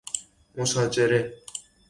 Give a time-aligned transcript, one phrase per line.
[0.55, 1.33] مشاجره